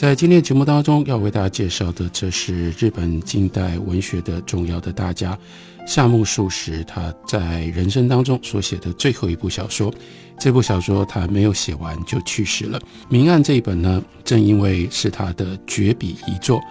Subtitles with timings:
[0.00, 5.38] 在今天节目当中，要为大家介绍的，这是日本近代文学的重要的大家
[5.86, 9.92] 夏目漱石他在人生当中所写的最后一部小说。
[10.38, 12.80] 这部小说他没有写完就去世了。
[13.10, 16.62] 《明暗》这一本呢，正因为是他的绝笔遗作，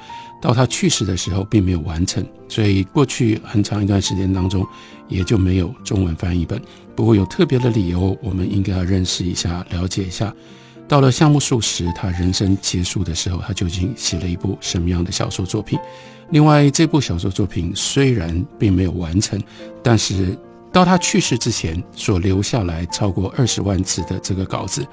[0.42, 4.66] 到他去世的时候并没有完成，所以过去很长一段时间当中
[5.08, 6.60] 也就没有中文翻译本。
[6.96, 10.34] 不过有特别的理由，我们应该要认识一下、了解一下。
[10.90, 15.78] 到了夏目漱石他人生结束的时候，他究竟写了一部什么样的小说作品？
[16.32, 19.40] 另外，这部小说作品虽然并没有完成，
[19.84, 20.36] 但是
[20.72, 24.84] 到他去世之前所留下来超过二十万字的这个稿子，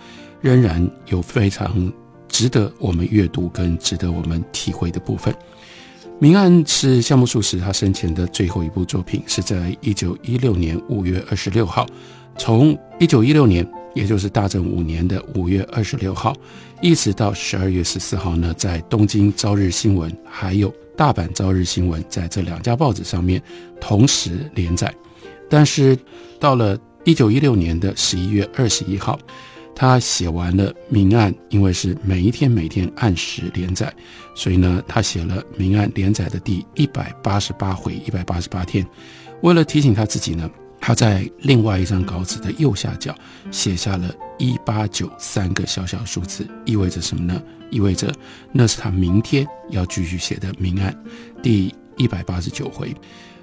[0.42, 1.90] 仍然有非常
[2.28, 5.32] 值得我们阅读跟值得我们体会的部分。
[6.18, 11.86] 《明暗》是夏目漱石他生前的最后一部作品，是在一九一六年五月二十六号，
[12.36, 13.66] 从一九一六年。
[13.96, 16.36] 也就是大正五年的五月二十六号，
[16.82, 23.42] 一直到十二月十四号呢，在东京朝日新闻还有大阪朝日新闻在这两家报纸上面
[23.80, 24.94] 同时连载。
[25.48, 25.98] 但是
[26.38, 29.18] 到了一九一六年的十一月二十一号，
[29.74, 33.90] 他写完了《明暗》，因为是每一天每天按时连载，
[34.34, 38.86] 所以呢，他写了《明暗》连载的第一百八十八回，一百八十八天。
[39.40, 40.50] 为了提醒他自己呢。
[40.86, 43.12] 他在另外一张稿纸的右下角
[43.50, 47.42] 写下了一八九三个小小数字，意味着什么呢？
[47.72, 48.14] 意味着
[48.52, 50.96] 那是他明天要继续写的《明案》
[51.42, 52.94] 第一百八十九回。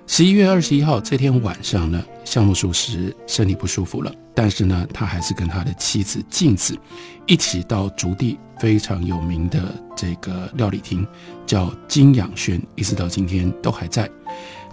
[0.07, 6.77] 十一月二十一号这天晚上呢，项目漱石身体不舒服了，但是呢，他还是跟他的妻子静子
[7.25, 11.05] 一起到竹地非常有名的这个料理厅，
[11.45, 14.09] 叫金养轩，一直到今天都还在。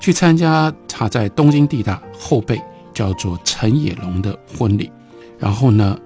[0.00, 2.60] 去参加他在东京地大后辈
[2.94, 4.90] 叫做陈野龙的婚礼，
[5.38, 5.98] 然后呢，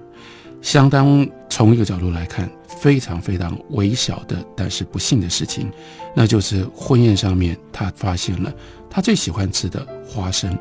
[0.61, 5.71] 相当从一个角度来看，非常非常微小的，但是不幸的事情，
[6.13, 8.53] 那就是婚宴上面他发现了
[8.89, 10.57] 他最喜欢吃的花生，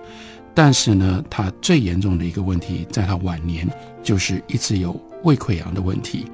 [0.55, 3.69] 但是呢，他最严重的一个问题，在他晚年
[4.03, 6.25] 就是一直有胃溃疡的问题，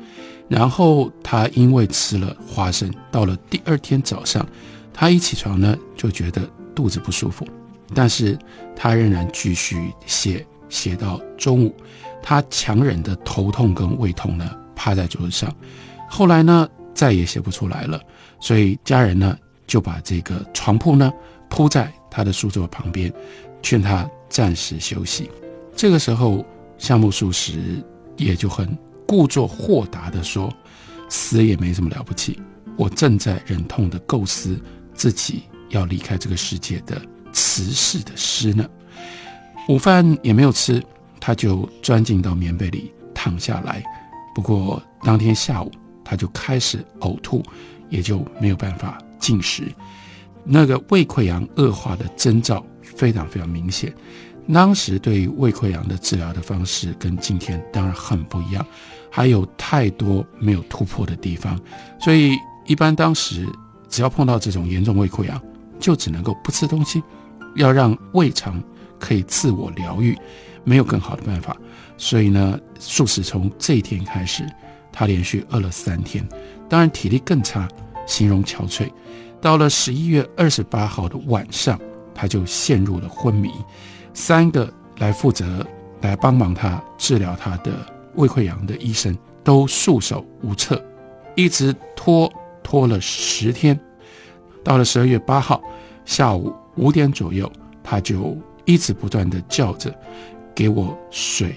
[0.48, 4.46] 然后他因为吃了花生，到了第二天早上，
[4.92, 6.48] 他一起床呢就觉得。
[6.80, 7.46] 肚子不舒服，
[7.94, 8.38] 但是
[8.74, 11.76] 他仍然继续写，写到中午，
[12.22, 15.54] 他强忍的头痛跟胃痛呢，趴在桌子上，
[16.08, 18.00] 后来呢再也写不出来了，
[18.40, 19.36] 所以家人呢
[19.66, 21.12] 就把这个床铺呢
[21.50, 23.12] 铺在他的书桌旁边，
[23.60, 25.30] 劝他暂时休息。
[25.76, 26.42] 这个时候，
[26.78, 27.84] 夏目漱石
[28.16, 28.74] 也就很
[29.06, 30.50] 故作豁达的说
[31.10, 32.40] ：“死也没什么了不起，
[32.74, 34.58] 我正在忍痛的构思
[34.94, 37.00] 自己。”要离开这个世界的
[37.32, 38.68] 辞世的诗呢？
[39.68, 40.82] 午饭也没有吃，
[41.20, 43.82] 他就钻进到棉被里躺下来。
[44.34, 45.70] 不过当天下午
[46.04, 47.42] 他就开始呕吐，
[47.88, 49.64] 也就没有办法进食。
[50.44, 53.94] 那个胃溃疡恶化的征兆非常非常明显。
[54.52, 58.66] 当时对于胃溃疡的治疗的方式跟今天当然很不一样，
[59.10, 61.60] 还有太多没有突破的地方。
[62.00, 62.36] 所以
[62.66, 63.46] 一般当时
[63.88, 65.40] 只要碰到这种严重胃溃疡，
[65.80, 67.02] 就只能够不吃东西，
[67.56, 68.62] 要让胃肠
[68.98, 70.16] 可以自我疗愈，
[70.62, 71.56] 没有更好的办法。
[71.96, 74.46] 所以呢，素食从这一天开始，
[74.92, 76.26] 他连续饿了三天，
[76.68, 77.66] 当然体力更差，
[78.06, 78.88] 形容憔悴。
[79.40, 81.80] 到了十一月二十八号的晚上，
[82.14, 83.50] 他就陷入了昏迷。
[84.12, 85.66] 三个来负责
[86.02, 87.72] 来帮忙他治疗他的
[88.16, 90.82] 胃溃疡的医生都束手无策，
[91.36, 92.30] 一直拖
[92.62, 93.78] 拖了十天。
[94.62, 95.62] 到了十二月八号
[96.04, 97.50] 下午五点左右，
[97.82, 99.94] 他就一直不断的叫着，
[100.54, 101.54] 给我水，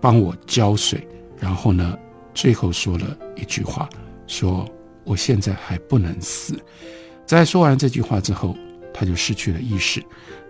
[0.00, 1.06] 帮我浇水，
[1.38, 1.98] 然后呢，
[2.34, 3.88] 最后说了一句话，
[4.26, 4.68] 说
[5.04, 6.58] 我现在还不能死。
[7.24, 8.56] 在说完这句话之后，
[8.92, 10.02] 他就失去了意识。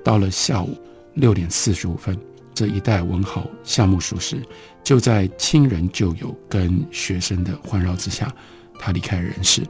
[0.05, 0.77] 到了下午
[1.15, 2.19] 六点四十五分，
[2.53, 4.43] 这一代文豪夏目漱石
[4.83, 8.35] 就在亲人旧友跟学生的环绕之下，
[8.83, 9.63] 他离开人世。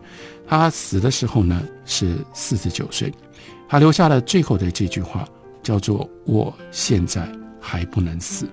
[0.49, 3.13] 他死的时候呢是四十九岁，
[3.69, 5.29] 他留下了最后的这句话，
[5.63, 7.31] 叫做“我现在
[7.61, 8.49] 还不能死”。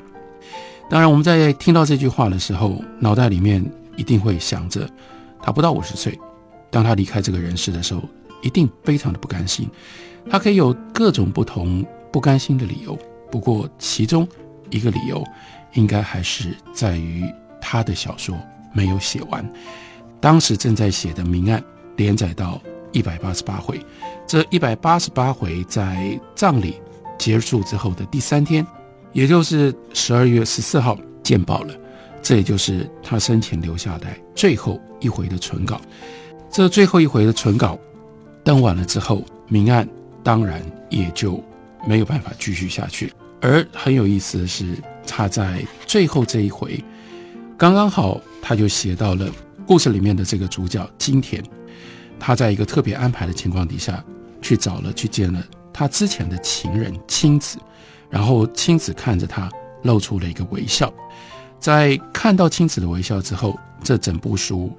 [0.89, 3.63] 当然，我们在听到这句话的时候，脑袋里面
[3.95, 4.89] 一定会想着，
[5.41, 6.19] 他不到五十岁，
[6.69, 8.01] 当他离开这个人世的时候，
[8.41, 9.69] 一定非常的不甘心。
[10.29, 12.97] 他可以有各种不同不甘心的理由，
[13.31, 14.27] 不过其中
[14.69, 15.23] 一个理由，
[15.73, 17.23] 应该还是在于
[17.59, 18.37] 他的小说
[18.73, 19.47] 没有写完。
[20.21, 21.59] 当时正在写的《明案》
[21.95, 22.61] 连载到
[22.91, 23.79] 一百八十八回，
[24.27, 26.75] 这一百八十八回在葬礼
[27.17, 28.65] 结束之后的第三天，
[29.13, 31.73] 也就是十二月十四号见报了。
[32.21, 35.79] 这也就是他生前留下来最后一回的存稿。
[36.51, 37.79] 这最后一回的存稿
[38.43, 39.17] 登完了之后，
[39.47, 39.85] 《明案》
[40.21, 41.41] 当然也就
[41.87, 43.13] 没有办法继续下去。
[43.39, 44.75] 而很有意思的是，
[45.07, 46.83] 他在最后这一回，
[47.57, 49.25] 刚刚好他就写到了。
[49.69, 51.43] 故事里面的这个主角金田，
[52.19, 54.03] 他在一个特别安排的情况底下，
[54.41, 57.59] 去找了去见了他之前的情人青子，
[58.09, 59.47] 然后青子看着他
[59.83, 60.91] 露出了一个微笑。
[61.59, 64.75] 在看到青子的微笑之后，这整部书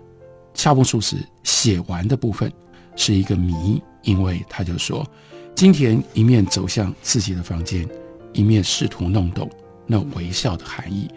[0.55, 2.53] 夏目漱石写完的部分
[2.97, 5.09] 是一个谜，因为他就说
[5.55, 7.89] 金田一面走向自己的房间，
[8.33, 9.49] 一面试图弄懂
[9.87, 11.09] 那微笑的含义。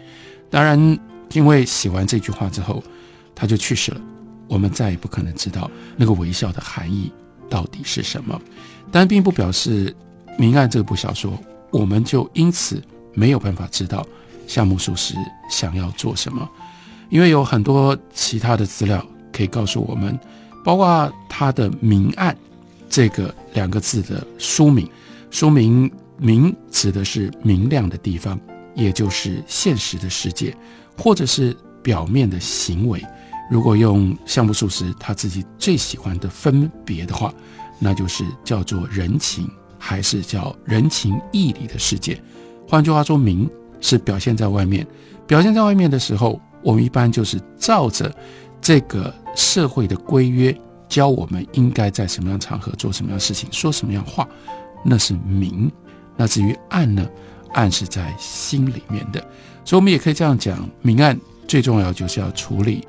[0.48, 0.78] 当然，
[1.32, 2.80] 因为写完这句话之后。
[3.34, 4.00] 他就去世了，
[4.48, 7.10] 我们再也不可能知道那个微笑的含义
[7.48, 8.40] 到底是什么。
[8.92, 9.90] 但并不表示
[10.38, 11.38] 《明暗》这部小说，
[11.70, 12.82] 我们就因此
[13.12, 14.06] 没有办法知道
[14.46, 15.14] 夏目漱石
[15.50, 16.48] 想要做什么，
[17.10, 20.18] 因为有很多其他的资料可以告诉我们，
[20.64, 22.32] 包括他的《明暗》
[22.88, 24.88] 这个两个字的书名，
[25.30, 28.38] 书名“明”指的是明亮的地方，
[28.74, 30.56] 也就是现实的世界，
[30.96, 33.04] 或者是表面的行为。
[33.50, 37.32] 如果用项目漱石他自己最喜欢的分别的话，
[37.78, 39.48] 那就是叫做人情，
[39.78, 42.20] 还是叫人情义理的世界。
[42.68, 43.48] 换句话说，明
[43.80, 44.86] 是表现在外面，
[45.26, 48.14] 表现在外面的时候，我们一般就是照着
[48.60, 50.56] 这个社会的规约，
[50.88, 54.26] 教我们应该在什么样场合做什么样事情，说什么样话，
[54.84, 55.70] 那是明。
[56.16, 57.06] 那至于暗呢？
[57.52, 59.20] 暗是在心里面的，
[59.64, 62.84] 所以我们也可以这样讲：明暗最重要就是要处理。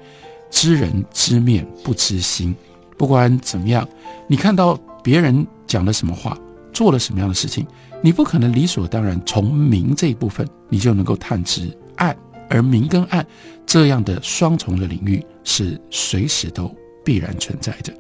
[0.56, 2.56] 知人知面不知心，
[2.98, 3.86] 不管怎么样，
[4.26, 4.74] 你看到
[5.04, 6.38] 别人讲了什么话，
[6.72, 7.68] 做了什么样的事情，
[8.02, 12.16] 你不可能理所当然从明这一部分你就能够探知暗，
[12.50, 13.28] 而明跟暗
[13.66, 16.74] 这样的双重的领域是随时都
[17.04, 17.94] 必然存在的。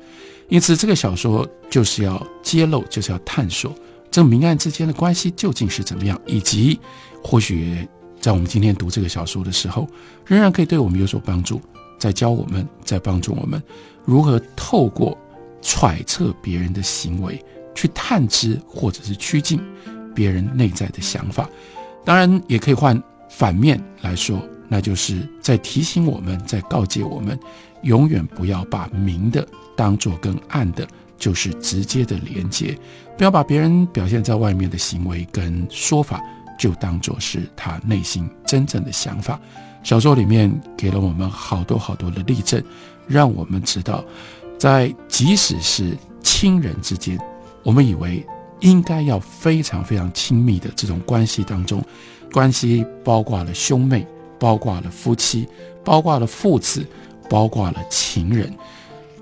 [0.47, 3.75] 因此，这个小说就是要揭露，就是要探索
[4.09, 6.79] 这明暗之间的关系究竟是怎么样，以及
[7.21, 7.85] 或许
[8.21, 9.85] 在我们今天读这个小说的时候，
[10.25, 11.59] 仍然可以对我们有所帮助。
[11.97, 13.61] 在教我们，在帮助我们
[14.03, 15.17] 如何透过
[15.61, 17.43] 揣测别人的行为，
[17.73, 19.59] 去探知或者是趋近
[20.13, 21.49] 别人内在的想法。
[22.03, 27.37] 当然，也可以换反面来说，那就是在提醒我们，在告诫我们，
[27.81, 30.87] 永远不要把明的当做跟暗的
[31.17, 32.77] 就是直接的连接，
[33.17, 36.21] 不要把别人表现在外面的行为跟说法
[36.57, 39.39] 就当做是他内心真正的想法。
[39.83, 42.63] 小说里面给了我们好多好多的例证，
[43.07, 44.03] 让我们知道，
[44.57, 47.19] 在即使是亲人之间，
[47.63, 48.25] 我们以为
[48.61, 51.83] 应该要非常非常亲密的这种关系当中，
[52.31, 54.07] 关系包括了兄妹，
[54.39, 55.47] 包括了夫妻，
[55.83, 56.83] 包括了父子，
[57.29, 58.51] 包括了情人，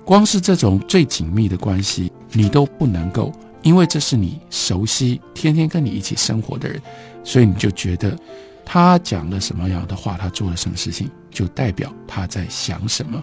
[0.02, 3.30] 光是这种最紧密的关系，你都不能够，
[3.62, 6.80] 因为这是你熟悉、天天跟你一起生活的人，
[7.24, 8.16] 所以你就觉得。
[8.66, 13.22] 他讲了什么样的话，他做了什么事情，就代表他在想什么。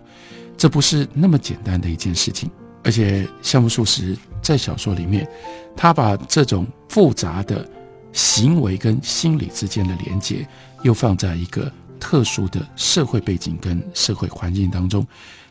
[0.55, 2.47] 这不是那么简单的一件事情。
[2.83, 5.27] 而且夏目漱石在小说里面，
[5.75, 7.67] 他把这种复杂的
[8.13, 10.47] 行为跟心理之间的连接，
[10.83, 15.03] 又放在一个特殊的社会背景跟社会环境当中，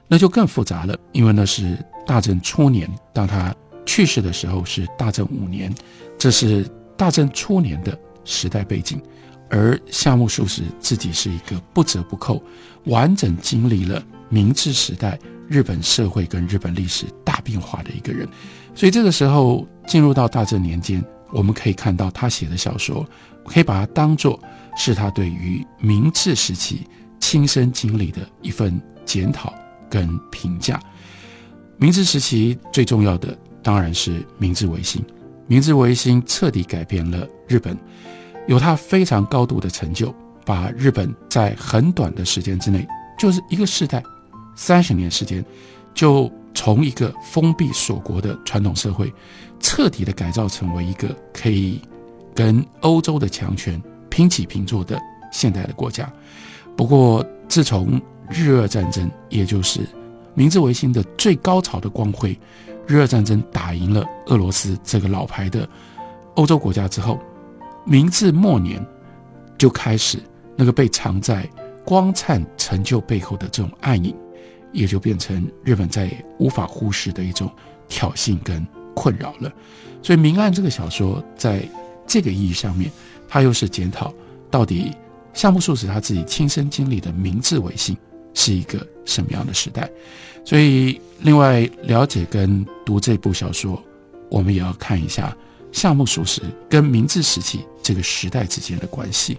[0.06, 0.96] 那就更复杂了。
[1.10, 3.52] 因为那是大正初年，当他
[3.84, 5.74] 去世的时候是大正五年，
[6.16, 6.64] 这是
[6.96, 9.00] 大正初年的时代背景。
[9.52, 12.40] 而夏目漱石自己是一个不折不扣、
[12.84, 18.28] 完整经历了明治时代日本社会跟日本历史大变化的一个人，
[18.76, 23.04] 所以这个时候进入到大正年间，我们可以看到他写的小说，
[23.44, 24.40] 可以把它当做
[24.76, 26.86] 是他对于明治时期
[27.18, 29.52] 亲身经历的一份检讨
[29.90, 30.80] 跟评价。
[31.76, 35.04] 明治时期最重要的当然是明治维新，
[35.50, 37.76] 明治维新彻底改变了日本。
[38.46, 40.14] 有它非常高度的成就，
[40.44, 42.86] 把日本在很短的时间之内，
[43.18, 44.00] 就是一个世代，
[44.54, 45.44] 三十年时间，
[45.92, 49.12] 就从一个封闭锁国的传统社会，
[49.58, 51.80] 彻底的改造成为一个可以
[52.32, 54.96] 跟欧洲的强权平起平坐的
[55.32, 56.08] 现代的国家。
[56.76, 59.80] 不过，自从日俄战争，也就是
[60.34, 62.38] 明治维新的最高潮的光辉，
[62.86, 65.68] 日俄战争打赢了俄罗斯这个老牌的
[66.34, 67.18] 欧洲国家之后。
[67.86, 68.86] 明治末年，
[69.56, 70.18] 就开始
[70.54, 71.48] 那个被藏在
[71.82, 74.14] 光灿成就背后的这种暗影，
[74.70, 77.50] 也就变成日本再也无法忽视的一种
[77.88, 79.50] 挑衅跟困扰了。
[80.02, 81.66] 所以《明暗》这个小说在
[82.06, 82.90] 这个意义上面，
[83.26, 84.12] 它又是检讨
[84.50, 84.94] 到底
[85.32, 87.96] 夏目漱石他自己亲身经历的明治维新
[88.34, 89.90] 是一个什么样的时代。
[90.44, 93.82] 所以，另外了解跟读这部小说，
[94.30, 95.36] 我们也要看一下
[95.72, 99.38] 夏目漱石跟明治时期这个时代之间的关系。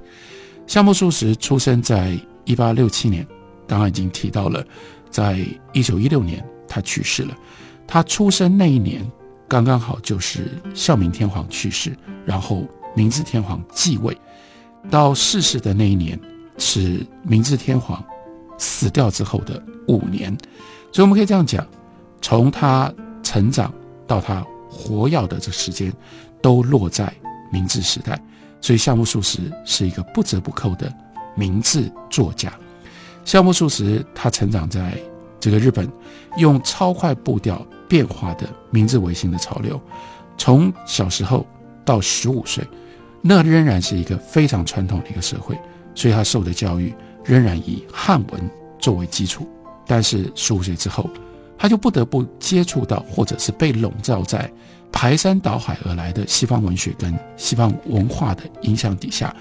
[0.68, 3.26] 夏目漱石出生在一八六七年，
[3.68, 4.66] 刚刚已经提到了，
[5.10, 7.38] 在一九一六年他去世了。
[7.88, 9.06] 他出生那一年。
[9.48, 11.94] 刚刚好就是孝明天皇去世，
[12.26, 14.18] 然后明治天皇继位，
[14.90, 16.18] 到逝世的那一年
[16.58, 18.02] 是明治天皇
[18.62, 20.30] 死掉之后的五年，
[20.92, 21.68] 所以我们可以这样讲，
[22.22, 23.74] 从他成长
[24.08, 25.92] 到他活跃的这时间，
[26.42, 27.12] 都落在
[27.52, 28.18] 明治时代，
[28.62, 30.94] 所以夏目漱石是一个不折不扣的
[31.36, 32.54] 明治作家。
[33.26, 34.98] 夏目漱石他成长在
[35.40, 35.92] 这个日本，
[36.38, 37.66] 用超快步调。
[37.92, 39.78] 变化的明治维新的潮流，
[40.38, 41.46] 从小时候
[41.84, 42.66] 到十五岁，
[43.22, 45.60] 那仍然是一个非常传统的一个社会，
[45.94, 48.50] 所以他受的教育仍然以汉文
[48.80, 49.48] 作为基础。
[49.86, 51.10] 但是十五岁之后，
[51.58, 54.52] 他就不得不接触到，或者是被笼罩在
[54.92, 59.36] 排山倒海而来的西方文学跟西方文化的影响底下，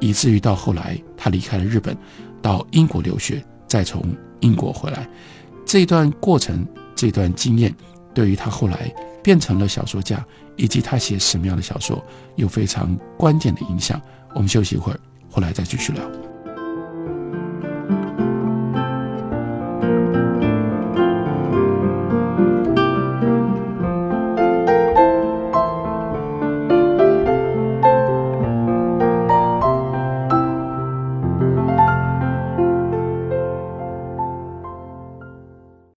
[0.00, 1.96] 以至于到后来他离开了日本，
[2.40, 4.02] 到英国留学，再从
[4.40, 5.08] 英国回来，
[5.66, 6.66] 这段过程。
[6.94, 7.74] 这段经验
[8.14, 10.24] 对于他后来变成了小说家，
[10.54, 12.00] 以及他写什么样的小说
[12.36, 14.00] 有非常关键的影响。
[14.34, 16.31] 我们休息一会儿，回来再继续聊。